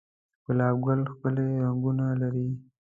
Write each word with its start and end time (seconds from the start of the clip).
گلاب 0.45 0.75
گل 0.85 0.99
ښکلي 1.11 1.47
رنگونه 1.65 2.05
لري 2.21 2.47